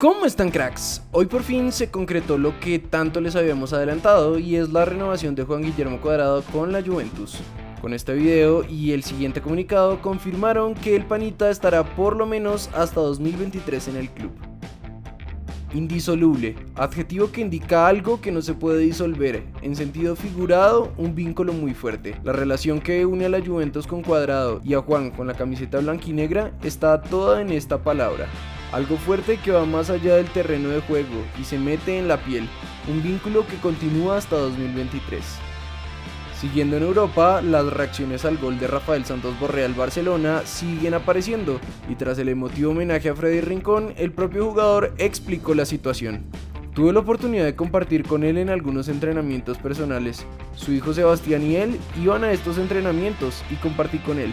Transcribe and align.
¿Cómo 0.00 0.26
están 0.26 0.52
cracks? 0.52 1.02
Hoy 1.10 1.26
por 1.26 1.42
fin 1.42 1.72
se 1.72 1.90
concretó 1.90 2.38
lo 2.38 2.60
que 2.60 2.78
tanto 2.78 3.20
les 3.20 3.34
habíamos 3.34 3.72
adelantado 3.72 4.38
y 4.38 4.54
es 4.54 4.68
la 4.68 4.84
renovación 4.84 5.34
de 5.34 5.42
Juan 5.42 5.62
Guillermo 5.62 6.00
Cuadrado 6.00 6.44
con 6.52 6.70
la 6.70 6.84
Juventus. 6.84 7.38
Con 7.80 7.92
este 7.92 8.14
video 8.14 8.62
y 8.62 8.92
el 8.92 9.02
siguiente 9.02 9.40
comunicado 9.40 10.00
confirmaron 10.00 10.74
que 10.74 10.94
el 10.94 11.04
panita 11.04 11.50
estará 11.50 11.82
por 11.96 12.14
lo 12.14 12.26
menos 12.26 12.70
hasta 12.74 13.00
2023 13.00 13.88
en 13.88 13.96
el 13.96 14.08
club. 14.10 14.30
Indisoluble, 15.74 16.54
adjetivo 16.76 17.32
que 17.32 17.40
indica 17.40 17.88
algo 17.88 18.20
que 18.20 18.30
no 18.30 18.40
se 18.40 18.54
puede 18.54 18.78
disolver, 18.78 19.42
en 19.62 19.74
sentido 19.74 20.14
figurado, 20.14 20.92
un 20.96 21.16
vínculo 21.16 21.52
muy 21.52 21.74
fuerte. 21.74 22.14
La 22.22 22.32
relación 22.32 22.80
que 22.80 23.04
une 23.04 23.26
a 23.26 23.30
la 23.30 23.44
Juventus 23.44 23.88
con 23.88 24.04
Cuadrado 24.04 24.60
y 24.62 24.74
a 24.74 24.80
Juan 24.80 25.10
con 25.10 25.26
la 25.26 25.34
camiseta 25.34 25.80
blanquinegra 25.80 26.52
está 26.62 27.02
toda 27.02 27.42
en 27.42 27.50
esta 27.50 27.82
palabra, 27.82 28.28
algo 28.72 28.96
fuerte 28.96 29.38
que 29.38 29.50
va 29.50 29.64
más 29.64 29.90
allá 29.90 30.16
del 30.16 30.26
terreno 30.26 30.68
de 30.68 30.80
juego 30.80 31.24
y 31.40 31.44
se 31.44 31.58
mete 31.58 31.98
en 31.98 32.08
la 32.08 32.18
piel, 32.18 32.48
un 32.88 33.02
vínculo 33.02 33.46
que 33.46 33.56
continúa 33.56 34.18
hasta 34.18 34.36
2023. 34.36 35.22
Siguiendo 36.38 36.76
en 36.76 36.84
Europa, 36.84 37.42
las 37.42 37.66
reacciones 37.66 38.24
al 38.24 38.38
gol 38.38 38.60
de 38.60 38.68
Rafael 38.68 39.04
Santos 39.04 39.38
Borré 39.40 39.64
al 39.64 39.74
Barcelona 39.74 40.42
siguen 40.44 40.94
apareciendo 40.94 41.60
y 41.88 41.96
tras 41.96 42.18
el 42.18 42.28
emotivo 42.28 42.70
homenaje 42.70 43.08
a 43.08 43.16
Freddy 43.16 43.40
Rincón, 43.40 43.92
el 43.96 44.12
propio 44.12 44.44
jugador 44.44 44.94
explicó 44.98 45.54
la 45.54 45.64
situación. 45.64 46.24
Tuve 46.74 46.92
la 46.92 47.00
oportunidad 47.00 47.44
de 47.44 47.56
compartir 47.56 48.04
con 48.04 48.22
él 48.22 48.38
en 48.38 48.50
algunos 48.50 48.86
entrenamientos 48.86 49.58
personales. 49.58 50.24
Su 50.54 50.70
hijo 50.70 50.94
Sebastián 50.94 51.42
y 51.42 51.56
él 51.56 51.76
iban 52.00 52.22
a 52.22 52.30
estos 52.30 52.56
entrenamientos 52.56 53.42
y 53.50 53.56
compartí 53.56 53.98
con 53.98 54.20
él. 54.20 54.32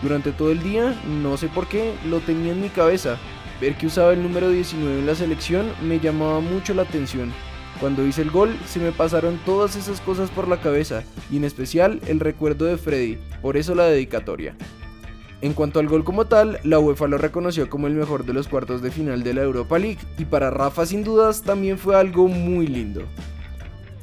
Durante 0.00 0.30
todo 0.30 0.52
el 0.52 0.62
día, 0.62 0.94
no 1.20 1.36
sé 1.36 1.48
por 1.48 1.66
qué, 1.66 1.92
lo 2.08 2.20
tenía 2.20 2.52
en 2.52 2.62
mi 2.62 2.68
cabeza 2.68 3.18
Ver 3.60 3.76
que 3.76 3.86
usaba 3.86 4.14
el 4.14 4.22
número 4.22 4.48
19 4.48 5.00
en 5.00 5.06
la 5.06 5.14
selección 5.14 5.70
me 5.82 6.00
llamaba 6.00 6.40
mucho 6.40 6.72
la 6.72 6.82
atención. 6.82 7.30
Cuando 7.78 8.06
hice 8.06 8.22
el 8.22 8.30
gol 8.30 8.56
se 8.66 8.80
me 8.80 8.90
pasaron 8.90 9.38
todas 9.44 9.76
esas 9.76 10.00
cosas 10.00 10.30
por 10.30 10.48
la 10.48 10.60
cabeza 10.60 11.02
y 11.30 11.36
en 11.36 11.44
especial 11.44 12.00
el 12.06 12.20
recuerdo 12.20 12.64
de 12.64 12.78
Freddy, 12.78 13.18
por 13.42 13.58
eso 13.58 13.74
la 13.74 13.84
dedicatoria. 13.84 14.56
En 15.42 15.52
cuanto 15.52 15.78
al 15.78 15.88
gol 15.88 16.04
como 16.04 16.26
tal, 16.26 16.58
la 16.64 16.78
UEFA 16.78 17.06
lo 17.06 17.18
reconoció 17.18 17.68
como 17.68 17.86
el 17.86 17.94
mejor 17.94 18.24
de 18.24 18.32
los 18.32 18.48
cuartos 18.48 18.80
de 18.80 18.90
final 18.90 19.22
de 19.22 19.34
la 19.34 19.42
Europa 19.42 19.78
League 19.78 20.00
y 20.18 20.24
para 20.24 20.50
Rafa 20.50 20.86
sin 20.86 21.04
dudas 21.04 21.42
también 21.42 21.78
fue 21.78 21.96
algo 21.96 22.28
muy 22.28 22.66
lindo. 22.66 23.02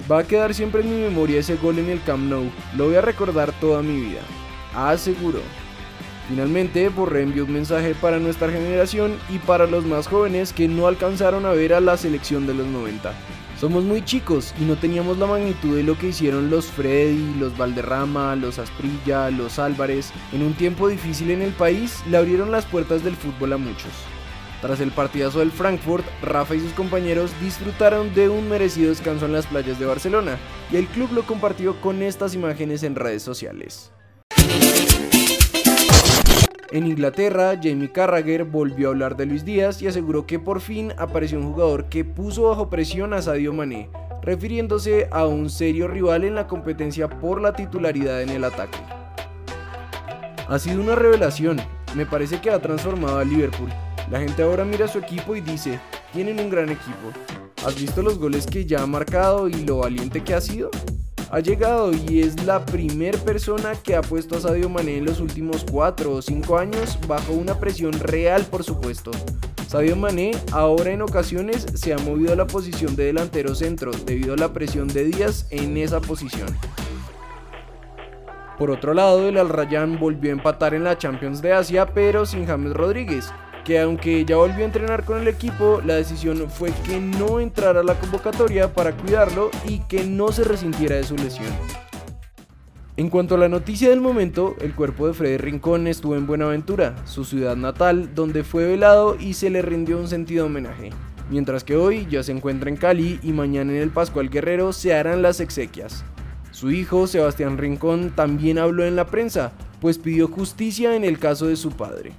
Va 0.09 0.19
a 0.19 0.23
quedar 0.23 0.53
siempre 0.53 0.81
en 0.81 0.89
mi 0.89 1.01
memoria 1.01 1.39
ese 1.39 1.55
gol 1.55 1.79
en 1.79 1.89
el 1.89 2.01
Camp 2.03 2.29
Nou, 2.29 2.49
lo 2.75 2.85
voy 2.85 2.95
a 2.95 3.01
recordar 3.01 3.51
toda 3.59 3.81
mi 3.81 3.99
vida, 4.01 4.21
aseguró. 4.73 5.41
Finalmente, 6.27 6.89
Borré 6.89 7.21
envió 7.21 7.45
un 7.45 7.53
mensaje 7.53 7.95
para 7.95 8.19
nuestra 8.19 8.51
generación 8.51 9.15
y 9.29 9.37
para 9.37 9.65
los 9.65 9.85
más 9.85 10.07
jóvenes 10.07 10.51
que 10.51 10.67
no 10.67 10.87
alcanzaron 10.87 11.45
a 11.45 11.51
ver 11.51 11.73
a 11.73 11.79
la 11.79 11.95
selección 11.95 12.45
de 12.45 12.53
los 12.53 12.67
90. 12.67 13.13
Somos 13.57 13.83
muy 13.85 14.03
chicos 14.03 14.53
y 14.59 14.65
no 14.65 14.75
teníamos 14.75 15.17
la 15.17 15.25
magnitud 15.25 15.75
de 15.75 15.83
lo 15.83 15.97
que 15.97 16.09
hicieron 16.09 16.49
los 16.49 16.65
Freddy, 16.67 17.33
los 17.39 17.57
Valderrama, 17.57 18.35
los 18.35 18.59
Asprilla, 18.59 19.31
los 19.31 19.57
Álvarez. 19.57 20.11
En 20.31 20.43
un 20.43 20.53
tiempo 20.53 20.87
difícil 20.89 21.31
en 21.31 21.41
el 21.41 21.53
país, 21.53 22.03
le 22.07 22.17
abrieron 22.17 22.51
las 22.51 22.65
puertas 22.65 23.03
del 23.03 23.15
fútbol 23.15 23.53
a 23.53 23.57
muchos. 23.57 23.91
Tras 24.61 24.79
el 24.79 24.91
partidazo 24.91 25.39
del 25.39 25.51
Frankfurt, 25.51 26.05
Rafa 26.21 26.55
y 26.55 26.59
sus 26.59 26.73
compañeros 26.73 27.31
disfrutaron 27.41 28.13
de 28.13 28.27
un 28.27 28.49
merecido 28.49 28.89
descanso 28.89 29.25
en 29.25 29.33
las 29.33 29.47
playas 29.47 29.79
de 29.79 29.85
Barcelona 29.85 30.37
y 30.71 30.75
el 30.75 30.87
club 30.87 31.11
lo 31.13 31.23
compartió 31.23 31.79
con 31.79 32.01
estas 32.03 32.35
imágenes 32.35 32.83
en 32.83 32.95
redes 32.95 33.23
sociales. 33.23 33.91
En 36.69 36.85
Inglaterra, 36.85 37.57
Jamie 37.61 37.93
Carragher 37.93 38.43
volvió 38.43 38.89
a 38.89 38.91
hablar 38.91 39.15
de 39.15 39.25
Luis 39.25 39.45
Díaz 39.45 39.81
y 39.81 39.87
aseguró 39.87 40.25
que 40.25 40.37
por 40.37 40.59
fin 40.59 40.91
apareció 40.97 41.39
un 41.39 41.53
jugador 41.53 41.85
que 41.85 42.03
puso 42.03 42.43
bajo 42.43 42.69
presión 42.69 43.13
a 43.13 43.21
Sadio 43.21 43.53
Mané, 43.53 43.89
refiriéndose 44.21 45.07
a 45.11 45.25
un 45.27 45.49
serio 45.49 45.87
rival 45.87 46.25
en 46.25 46.35
la 46.35 46.45
competencia 46.47 47.07
por 47.07 47.41
la 47.41 47.53
titularidad 47.53 48.21
en 48.21 48.29
el 48.29 48.43
ataque. 48.43 48.79
Ha 50.49 50.59
sido 50.59 50.81
una 50.81 50.95
revelación, 50.95 51.57
me 51.95 52.05
parece 52.05 52.41
que 52.41 52.51
ha 52.51 52.61
transformado 52.61 53.17
a 53.17 53.23
Liverpool. 53.23 53.69
La 54.11 54.19
gente 54.19 54.43
ahora 54.43 54.65
mira 54.65 54.85
a 54.85 54.89
su 54.89 54.99
equipo 54.99 55.37
y 55.37 55.41
dice, 55.41 55.79
tienen 56.11 56.37
un 56.37 56.49
gran 56.49 56.69
equipo. 56.69 57.13
¿Has 57.65 57.79
visto 57.79 58.01
los 58.01 58.19
goles 58.19 58.45
que 58.45 58.65
ya 58.65 58.83
ha 58.83 58.87
marcado 58.87 59.47
y 59.47 59.53
lo 59.53 59.77
valiente 59.77 60.21
que 60.21 60.33
ha 60.33 60.41
sido? 60.41 60.69
Ha 61.29 61.39
llegado 61.39 61.91
y 61.93 62.21
es 62.21 62.43
la 62.45 62.65
primer 62.65 63.17
persona 63.19 63.73
que 63.75 63.95
ha 63.95 64.01
puesto 64.01 64.37
a 64.37 64.41
Sadio 64.41 64.69
Mané 64.69 64.97
en 64.97 65.05
los 65.05 65.19
últimos 65.19 65.65
4 65.69 66.11
o 66.11 66.21
5 66.21 66.57
años 66.57 66.97
bajo 67.07 67.33
una 67.33 67.59
presión 67.59 67.93
real 67.93 68.43
por 68.45 68.63
supuesto. 68.63 69.11
Sadio 69.67 69.97
Mané 69.97 70.31
ahora 70.51 70.91
en 70.91 71.01
ocasiones 71.01 71.65
se 71.73 71.93
ha 71.93 71.97
movido 71.97 72.33
a 72.33 72.37
la 72.37 72.47
posición 72.47 72.95
de 72.95 73.05
delantero 73.05 73.53
centro 73.55 73.91
debido 73.91 74.33
a 74.33 74.37
la 74.37 74.53
presión 74.53 74.87
de 74.87 75.03
Díaz 75.05 75.47
en 75.49 75.75
esa 75.77 75.99
posición. 75.99 76.47
Por 78.57 78.71
otro 78.71 78.95
lado, 78.95 79.27
el 79.27 79.37
Al 79.37 79.49
Rayyan 79.49 79.99
volvió 79.99 80.31
a 80.31 80.33
empatar 80.33 80.73
en 80.73 80.83
la 80.83 80.97
Champions 80.97 81.43
de 81.43 81.53
Asia, 81.53 81.85
pero 81.93 82.25
sin 82.25 82.47
James 82.47 82.73
Rodríguez, 82.73 83.31
que 83.67 83.81
aunque 83.81 84.23
ya 84.23 84.37
volvió 84.37 84.63
a 84.63 84.67
entrenar 84.67 85.03
con 85.03 85.19
el 85.19 85.27
equipo, 85.27 85.81
la 85.85 85.95
decisión 85.95 86.49
fue 86.49 86.71
que 86.85 87.01
no 87.01 87.41
entrara 87.41 87.81
a 87.81 87.83
la 87.83 87.99
convocatoria 87.99 88.73
para 88.73 88.95
cuidarlo 88.95 89.51
y 89.67 89.79
que 89.79 90.05
no 90.05 90.31
se 90.31 90.45
resintiera 90.45 90.95
de 90.95 91.03
su 91.03 91.17
lesión. 91.17 91.51
En 92.95 93.09
cuanto 93.09 93.35
a 93.35 93.37
la 93.37 93.49
noticia 93.49 93.89
del 93.89 93.99
momento, 93.99 94.55
el 94.61 94.73
cuerpo 94.73 95.05
de 95.05 95.13
Freddy 95.13 95.35
Rincón 95.35 95.85
estuvo 95.87 96.15
en 96.15 96.25
Buenaventura, 96.25 96.95
su 97.05 97.25
ciudad 97.25 97.57
natal, 97.57 98.15
donde 98.15 98.45
fue 98.45 98.65
velado 98.65 99.17
y 99.19 99.33
se 99.33 99.49
le 99.49 99.61
rindió 99.61 99.99
un 99.99 100.07
sentido 100.07 100.45
homenaje. 100.45 100.91
Mientras 101.29 101.65
que 101.65 101.75
hoy 101.75 102.07
ya 102.09 102.23
se 102.23 102.31
encuentra 102.31 102.69
en 102.69 102.77
Cali 102.77 103.19
y 103.21 103.33
mañana 103.33 103.73
en 103.73 103.79
el 103.79 103.89
Pascual 103.89 104.29
Guerrero 104.29 104.71
se 104.71 104.95
harán 104.95 105.21
las 105.21 105.41
exequias. 105.41 106.05
Su 106.51 106.71
hijo, 106.71 107.05
Sebastián 107.05 107.57
Rincón, 107.57 108.13
también 108.15 108.59
habló 108.59 108.85
en 108.85 108.95
la 108.95 109.07
prensa, 109.07 109.51
pues 109.81 109.97
pidió 109.97 110.29
justicia 110.29 110.95
en 110.95 111.03
el 111.03 111.19
caso 111.19 111.47
de 111.47 111.57
su 111.57 111.71
padre 111.71 112.13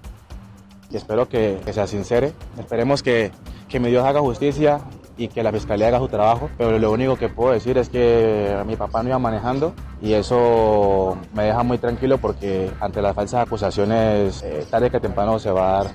y 0.90 0.96
espero 0.96 1.28
que, 1.28 1.60
sea 1.72 1.86
sincere. 1.86 2.32
Esperemos 2.58 3.02
que, 3.02 3.30
que 3.68 3.80
mi 3.80 3.90
Dios 3.90 4.04
haga 4.04 4.20
justicia 4.20 4.80
y 5.16 5.28
que 5.28 5.42
la 5.42 5.52
fiscalía 5.52 5.88
haga 5.88 5.98
su 5.98 6.08
trabajo, 6.08 6.48
pero 6.56 6.78
lo 6.78 6.92
único 6.92 7.16
que 7.16 7.28
puedo 7.28 7.52
decir 7.52 7.76
es 7.76 7.88
que 7.88 8.56
mi 8.66 8.76
papá 8.76 9.02
no 9.02 9.08
iba 9.10 9.18
manejando 9.18 9.74
y 10.00 10.12
eso 10.12 11.18
me 11.34 11.44
deja 11.44 11.62
muy 11.64 11.78
tranquilo 11.78 12.18
porque 12.18 12.70
ante 12.80 13.02
las 13.02 13.14
falsas 13.14 13.46
acusaciones, 13.46 14.42
eh, 14.42 14.64
tarde 14.70 14.90
que 14.90 15.00
temprano 15.00 15.38
se 15.38 15.50
va 15.50 15.80
a 15.80 15.84
dar 15.84 15.92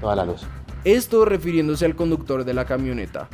toda 0.00 0.16
la 0.16 0.24
luz. 0.24 0.42
Esto 0.84 1.24
refiriéndose 1.24 1.84
al 1.84 1.94
conductor 1.94 2.44
de 2.44 2.54
la 2.54 2.64
camioneta. 2.64 3.28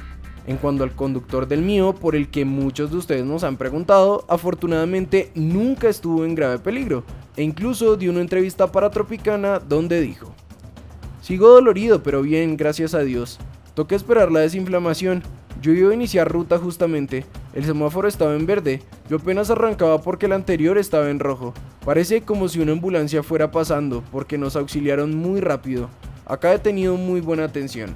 En 0.47 0.57
cuanto 0.57 0.83
al 0.83 0.93
conductor 0.93 1.47
del 1.47 1.61
mío, 1.61 1.95
por 1.95 2.17
el 2.17 2.31
que 2.31 2.47
muchos 2.47 2.91
de 2.91 2.97
ustedes 2.97 3.25
nos 3.25 3.45
han 3.45 3.59
preguntado, 3.59 4.25
afortunadamente 4.29 5.31
nunca 5.35 5.89
estuvo 5.89 6.25
en 6.25 6.35
grave 6.35 6.59
peligro, 6.59 7.05
e 7.37 7.43
incluso 7.43 7.97
dio 7.97 8.11
una 8.11 8.23
entrevista 8.23 8.73
para 8.73 8.91
Tropicana 8.91 9.59
donde 9.59 10.01
dijo, 10.01 10.28
Sigo 11.29 11.49
dolorido, 11.49 12.03
pero 12.03 12.23
bien, 12.23 12.57
gracias 12.57 12.95
a 12.95 13.01
Dios. 13.01 13.39
Toca 13.75 13.95
esperar 13.95 14.33
la 14.33 14.41
desinflamación. 14.41 15.23
Yo 15.61 15.73
iba 15.73 15.91
a 15.91 15.95
iniciar 15.95 16.27
ruta 16.27 16.57
justamente. 16.57 17.27
El 17.53 17.67
semáforo 17.67 18.09
estaba 18.09 18.35
en 18.35 18.47
verde. 18.47 18.81
Yo 19.11 19.19
apenas 19.19 19.51
arrancaba 19.51 20.01
porque 20.01 20.25
el 20.25 20.33
anterior 20.33 20.79
estaba 20.79 21.11
en 21.11 21.19
rojo. 21.19 21.53
Parece 21.85 22.23
como 22.23 22.49
si 22.49 22.61
una 22.61 22.73
ambulancia 22.73 23.23
fuera 23.23 23.51
pasando, 23.51 24.03
porque 24.11 24.39
nos 24.39 24.57
auxiliaron 24.57 25.15
muy 25.17 25.43
rápido. 25.43 25.91
Acá 26.25 26.55
he 26.55 26.59
tenido 26.61 26.97
muy 26.97 27.21
buena 27.21 27.45
atención. 27.45 27.95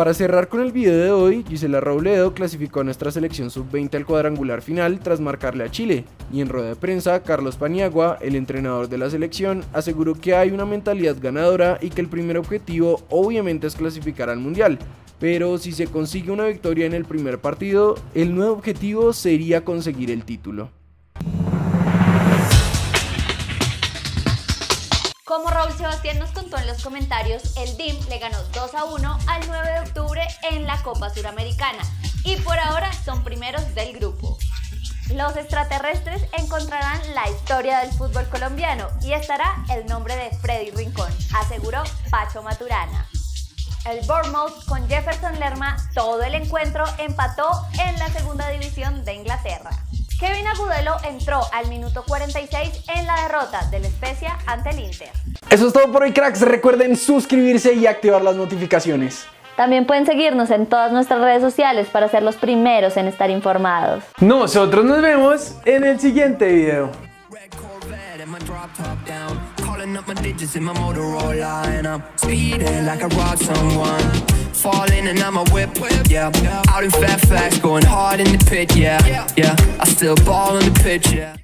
Para 0.00 0.14
cerrar 0.14 0.48
con 0.48 0.62
el 0.62 0.72
video 0.72 0.96
de 0.96 1.10
hoy, 1.10 1.44
Gisela 1.46 1.78
Robledo 1.78 2.32
clasificó 2.32 2.80
a 2.80 2.84
nuestra 2.84 3.10
selección 3.10 3.50
sub-20 3.50 3.96
al 3.96 4.06
cuadrangular 4.06 4.62
final 4.62 4.98
tras 4.98 5.20
marcarle 5.20 5.62
a 5.62 5.70
Chile, 5.70 6.06
y 6.32 6.40
en 6.40 6.48
rueda 6.48 6.68
de 6.68 6.76
prensa, 6.76 7.22
Carlos 7.22 7.58
Paniagua, 7.58 8.16
el 8.22 8.34
entrenador 8.34 8.88
de 8.88 8.96
la 8.96 9.10
selección, 9.10 9.62
aseguró 9.74 10.14
que 10.14 10.34
hay 10.34 10.52
una 10.52 10.64
mentalidad 10.64 11.18
ganadora 11.20 11.76
y 11.82 11.90
que 11.90 12.00
el 12.00 12.08
primer 12.08 12.38
objetivo 12.38 13.02
obviamente 13.10 13.66
es 13.66 13.76
clasificar 13.76 14.30
al 14.30 14.38
Mundial, 14.38 14.78
pero 15.18 15.58
si 15.58 15.72
se 15.72 15.86
consigue 15.86 16.32
una 16.32 16.46
victoria 16.46 16.86
en 16.86 16.94
el 16.94 17.04
primer 17.04 17.38
partido, 17.38 17.96
el 18.14 18.34
nuevo 18.34 18.54
objetivo 18.54 19.12
sería 19.12 19.66
conseguir 19.66 20.10
el 20.10 20.24
título. 20.24 20.70
Como 25.30 25.48
Raúl 25.48 25.72
Sebastián 25.74 26.18
nos 26.18 26.32
contó 26.32 26.58
en 26.58 26.66
los 26.66 26.82
comentarios, 26.82 27.56
el 27.56 27.76
DIM 27.76 27.96
le 28.08 28.18
ganó 28.18 28.42
2 28.52 28.74
a 28.74 28.82
1 28.82 29.18
al 29.28 29.46
9 29.46 29.70
de 29.70 29.78
octubre 29.78 30.26
en 30.50 30.66
la 30.66 30.82
Copa 30.82 31.08
Suramericana 31.08 31.84
y 32.24 32.34
por 32.38 32.58
ahora 32.58 32.92
son 33.04 33.22
primeros 33.22 33.72
del 33.76 33.92
grupo. 33.92 34.36
Los 35.14 35.36
extraterrestres 35.36 36.24
encontrarán 36.36 37.14
la 37.14 37.30
historia 37.30 37.78
del 37.78 37.92
fútbol 37.92 38.28
colombiano 38.28 38.88
y 39.02 39.12
estará 39.12 39.64
el 39.70 39.86
nombre 39.86 40.16
de 40.16 40.36
Freddy 40.36 40.72
Rincón, 40.72 41.16
aseguró 41.32 41.84
Pacho 42.10 42.42
Maturana. 42.42 43.06
El 43.84 44.04
Bournemouth 44.08 44.64
con 44.64 44.88
Jefferson 44.88 45.38
Lerma 45.38 45.76
todo 45.94 46.24
el 46.24 46.34
encuentro 46.34 46.84
empató 46.98 47.48
en 47.86 47.96
la 48.00 48.08
segunda 48.08 48.48
división 48.48 49.04
de 49.04 49.14
Inglaterra. 49.14 49.70
Kevin 50.20 50.46
Agudelo 50.46 50.96
entró 51.08 51.40
al 51.50 51.66
minuto 51.68 52.04
46 52.06 52.84
en 52.94 53.06
la 53.06 53.22
derrota 53.22 53.64
del 53.70 53.86
Spezia 53.86 54.36
ante 54.46 54.68
el 54.68 54.80
Inter. 54.80 55.08
Eso 55.48 55.68
es 55.68 55.72
todo 55.72 55.90
por 55.90 56.02
hoy 56.02 56.12
cracks, 56.12 56.42
recuerden 56.42 56.94
suscribirse 56.94 57.72
y 57.72 57.86
activar 57.86 58.20
las 58.20 58.36
notificaciones. 58.36 59.24
También 59.56 59.86
pueden 59.86 60.04
seguirnos 60.04 60.50
en 60.50 60.66
todas 60.66 60.92
nuestras 60.92 61.22
redes 61.22 61.40
sociales 61.40 61.88
para 61.88 62.06
ser 62.08 62.22
los 62.22 62.36
primeros 62.36 62.98
en 62.98 63.08
estar 63.08 63.30
informados. 63.30 64.04
Nosotros 64.20 64.84
nos 64.84 65.00
vemos 65.00 65.54
en 65.64 65.84
el 65.84 65.98
siguiente 65.98 66.52
video. 66.52 66.90
Falling 74.52 75.08
and 75.08 75.18
I'm 75.20 75.36
a 75.36 75.44
whip, 75.50 75.70
yeah. 76.08 76.30
Out 76.68 76.84
in 76.84 76.90
Fairfax, 76.90 77.58
going 77.58 77.84
hard 77.84 78.20
in 78.20 78.26
the 78.30 78.44
pit, 78.44 78.76
yeah, 78.76 79.26
yeah. 79.36 79.56
I 79.80 79.84
still 79.84 80.16
ball 80.16 80.58
in 80.58 80.72
the 80.72 80.80
pitch, 80.80 81.12
yeah. 81.12 81.36